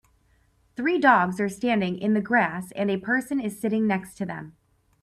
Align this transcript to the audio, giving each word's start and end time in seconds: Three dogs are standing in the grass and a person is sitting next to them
Three 0.75 0.97
dogs 0.97 1.39
are 1.39 1.47
standing 1.47 1.95
in 1.99 2.15
the 2.15 2.21
grass 2.23 2.71
and 2.71 2.89
a 2.89 2.97
person 2.97 3.39
is 3.39 3.59
sitting 3.59 3.85
next 3.85 4.15
to 4.15 4.25
them 4.25 4.55